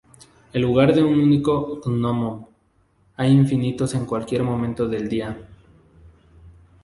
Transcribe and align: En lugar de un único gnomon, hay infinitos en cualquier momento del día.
En 0.51 0.63
lugar 0.63 0.95
de 0.95 1.03
un 1.03 1.19
único 1.19 1.79
gnomon, 1.85 2.47
hay 3.17 3.29
infinitos 3.31 3.93
en 3.93 4.07
cualquier 4.07 4.41
momento 4.41 4.87
del 4.87 5.07
día. 5.07 5.47